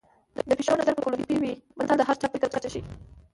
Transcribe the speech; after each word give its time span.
د 0.47 0.49
پيشو 0.57 0.79
نظر 0.81 0.93
به 0.95 1.01
کولپۍ 1.05 1.37
وي 1.41 1.53
متل 1.77 1.97
د 1.99 2.03
هر 2.07 2.15
چا 2.21 2.27
د 2.27 2.31
فکر 2.33 2.49
کچه 2.53 2.69
ښيي 2.73 2.81